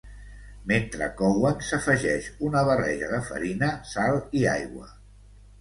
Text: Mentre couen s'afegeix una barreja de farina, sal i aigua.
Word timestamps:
Mentre 0.71 1.09
couen 1.19 1.61
s'afegeix 1.67 2.31
una 2.49 2.63
barreja 2.71 3.13
de 3.15 3.23
farina, 3.29 3.71
sal 3.95 4.19
i 4.41 4.43
aigua. 4.57 4.91